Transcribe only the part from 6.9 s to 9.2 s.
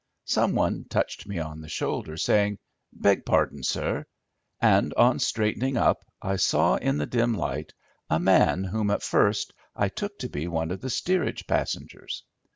the dim light a man whom at